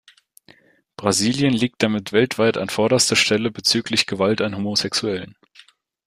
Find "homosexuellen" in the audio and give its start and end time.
4.57-5.35